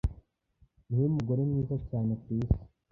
[0.87, 2.59] Niwe mugore mwiza cyane kwisi.